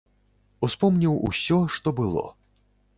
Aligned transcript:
Успомніў 0.67 1.15
усё, 1.29 1.61
што 1.77 1.97
было. 2.01 2.29